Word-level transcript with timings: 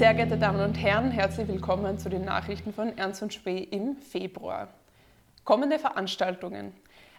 Sehr 0.00 0.14
geehrte 0.14 0.38
Damen 0.38 0.62
und 0.62 0.76
Herren, 0.76 1.10
herzlich 1.10 1.46
willkommen 1.46 1.98
zu 1.98 2.08
den 2.08 2.24
Nachrichten 2.24 2.72
von 2.72 2.96
Ernst 2.96 3.22
und 3.22 3.34
Spee 3.34 3.58
im 3.58 3.96
Februar. 3.96 4.68
Kommende 5.44 5.78
Veranstaltungen. 5.78 6.72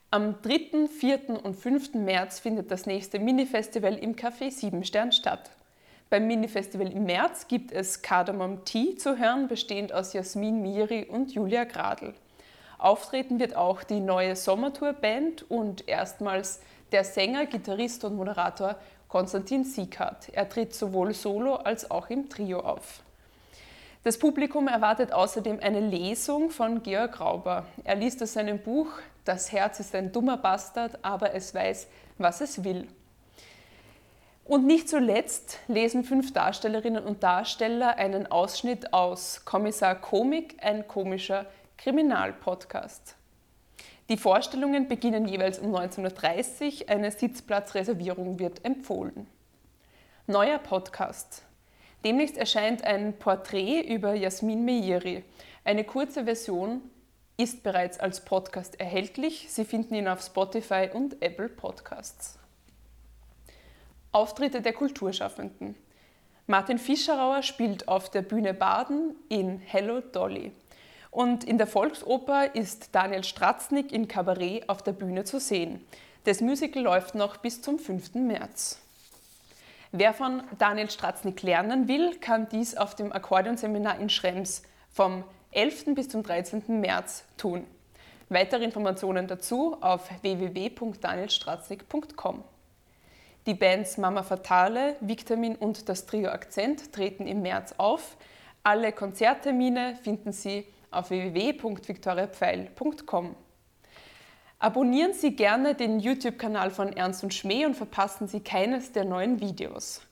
Am 0.09 0.41
3., 0.41 0.87
4. 0.87 1.43
und 1.43 1.53
5. 1.53 1.93
März 1.93 2.39
findet 2.39 2.71
das 2.71 2.87
nächste 2.87 3.19
Mini-Festival 3.19 3.93
im 3.93 4.15
Café 4.15 4.49
Siebenstern 4.49 5.11
statt. 5.11 5.51
Beim 6.09 6.25
Mini-Festival 6.25 6.91
im 6.91 7.03
März 7.03 7.47
gibt 7.47 7.71
es 7.71 8.01
Cardamom 8.01 8.65
Tea 8.65 8.95
zu 8.95 9.19
hören, 9.19 9.47
bestehend 9.47 9.93
aus 9.93 10.13
Jasmin 10.13 10.63
Miri 10.63 11.05
und 11.05 11.35
Julia 11.35 11.65
Gradl. 11.65 12.15
Auftreten 12.79 13.39
wird 13.39 13.55
auch 13.55 13.83
die 13.83 13.99
neue 13.99 14.35
Sommertour-Band 14.35 15.51
und 15.51 15.87
erstmals 15.87 16.61
der 16.91 17.03
Sänger, 17.03 17.45
Gitarrist 17.45 18.03
und 18.05 18.15
Moderator 18.15 18.75
Konstantin 19.11 19.65
Siekert. 19.65 20.29
Er 20.31 20.47
tritt 20.47 20.73
sowohl 20.73 21.13
solo 21.13 21.55
als 21.55 21.91
auch 21.91 22.09
im 22.09 22.29
Trio 22.29 22.61
auf. 22.61 23.03
Das 24.05 24.17
Publikum 24.17 24.69
erwartet 24.69 25.11
außerdem 25.11 25.59
eine 25.61 25.81
Lesung 25.81 26.49
von 26.49 26.81
Georg 26.81 27.19
Rauber. 27.19 27.65
Er 27.83 27.95
liest 27.95 28.23
aus 28.23 28.31
seinem 28.31 28.59
Buch 28.59 28.87
Das 29.25 29.51
Herz 29.51 29.81
ist 29.81 29.93
ein 29.95 30.13
dummer 30.13 30.37
Bastard, 30.37 30.97
aber 31.01 31.33
es 31.33 31.53
weiß, 31.53 31.87
was 32.19 32.39
es 32.39 32.63
will. 32.63 32.87
Und 34.45 34.65
nicht 34.65 34.87
zuletzt 34.87 35.59
lesen 35.67 36.05
fünf 36.05 36.31
Darstellerinnen 36.31 37.03
und 37.03 37.21
Darsteller 37.21 37.97
einen 37.97 38.31
Ausschnitt 38.31 38.93
aus 38.93 39.43
Kommissar 39.43 39.95
Komik, 39.95 40.55
ein 40.61 40.87
komischer 40.87 41.47
Kriminalpodcast. 41.77 43.17
Die 44.11 44.17
Vorstellungen 44.17 44.89
beginnen 44.89 45.25
jeweils 45.25 45.57
um 45.57 45.73
19.30 45.73 46.81
Uhr. 46.81 46.89
Eine 46.89 47.11
Sitzplatzreservierung 47.11 48.39
wird 48.39 48.65
empfohlen. 48.65 49.25
Neuer 50.27 50.59
Podcast. 50.59 51.43
Demnächst 52.03 52.35
erscheint 52.35 52.83
ein 52.83 53.17
Porträt 53.17 53.79
über 53.79 54.13
Jasmin 54.13 54.65
Meiri. 54.65 55.23
Eine 55.63 55.85
kurze 55.85 56.25
Version 56.25 56.81
ist 57.37 57.63
bereits 57.63 58.01
als 58.01 58.25
Podcast 58.25 58.81
erhältlich. 58.81 59.45
Sie 59.49 59.63
finden 59.63 59.95
ihn 59.95 60.09
auf 60.09 60.21
Spotify 60.21 60.89
und 60.93 61.21
Apple 61.21 61.47
Podcasts. 61.47 62.37
Auftritte 64.11 64.61
der 64.61 64.73
Kulturschaffenden. 64.73 65.77
Martin 66.47 66.79
Fischerauer 66.79 67.43
spielt 67.43 67.87
auf 67.87 68.11
der 68.11 68.23
Bühne 68.23 68.53
Baden 68.53 69.15
in 69.29 69.59
Hello 69.59 70.01
Dolly. 70.01 70.51
Und 71.11 71.43
in 71.43 71.57
der 71.57 71.67
Volksoper 71.67 72.55
ist 72.55 72.95
Daniel 72.95 73.25
Stratznik 73.25 73.91
in 73.91 74.07
Kabarett 74.07 74.69
auf 74.69 74.81
der 74.81 74.93
Bühne 74.93 75.25
zu 75.25 75.39
sehen. 75.39 75.85
Das 76.23 76.39
Musical 76.39 76.83
läuft 76.83 77.15
noch 77.15 77.35
bis 77.37 77.61
zum 77.61 77.79
5. 77.79 78.13
März. 78.15 78.79
Wer 79.91 80.13
von 80.13 80.41
Daniel 80.57 80.89
Stratznik 80.89 81.41
lernen 81.41 81.89
will, 81.89 82.15
kann 82.19 82.47
dies 82.49 82.77
auf 82.77 82.95
dem 82.95 83.11
Akkordeonseminar 83.11 83.99
in 83.99 84.07
Schrems 84.07 84.63
vom 84.89 85.25
11. 85.51 85.95
bis 85.95 86.07
zum 86.07 86.23
13. 86.23 86.79
März 86.79 87.25
tun. 87.35 87.67
Weitere 88.29 88.63
Informationen 88.63 89.27
dazu 89.27 89.75
auf 89.81 90.09
www.danielstratznik.com. 90.21 92.45
Die 93.47 93.53
Bands 93.53 93.97
Mama 93.97 94.23
Fatale, 94.23 94.95
Victamin 95.01 95.57
und 95.57 95.89
das 95.89 96.05
Trio 96.05 96.29
Akzent 96.29 96.93
treten 96.93 97.27
im 97.27 97.41
März 97.41 97.73
auf. 97.77 98.15
Alle 98.63 98.93
Konzerttermine 98.93 99.97
finden 100.03 100.31
Sie 100.31 100.65
auf 100.91 101.09
www.viktoriapfeil.com. 101.09 103.35
Abonnieren 104.59 105.13
Sie 105.13 105.35
gerne 105.35 105.73
den 105.73 105.99
YouTube-Kanal 105.99 106.69
von 106.69 106.93
Ernst 106.93 107.23
und 107.23 107.33
Schmäh 107.33 107.65
und 107.65 107.75
verpassen 107.75 108.27
Sie 108.27 108.41
keines 108.41 108.91
der 108.91 109.05
neuen 109.05 109.41
Videos. 109.41 110.03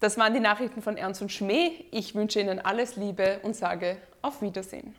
Das 0.00 0.18
waren 0.18 0.34
die 0.34 0.40
Nachrichten 0.40 0.82
von 0.82 0.98
Ernst 0.98 1.22
und 1.22 1.32
Schmäh. 1.32 1.86
Ich 1.90 2.14
wünsche 2.14 2.40
Ihnen 2.40 2.58
alles 2.58 2.96
Liebe 2.96 3.40
und 3.42 3.56
sage 3.56 3.96
auf 4.20 4.42
Wiedersehen. 4.42 4.94